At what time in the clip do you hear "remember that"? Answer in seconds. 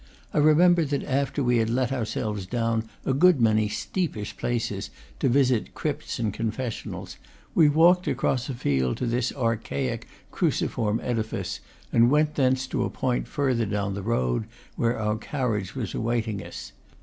0.39-1.03